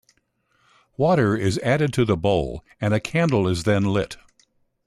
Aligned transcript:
Water 0.97 1.37
is 1.37 1.59
added 1.59 1.93
to 1.93 2.05
the 2.05 2.17
bowl 2.17 2.65
and 2.79 2.91
a 2.91 2.99
candle 2.99 3.47
is 3.47 3.65
then 3.65 3.83
lit. 3.83 4.17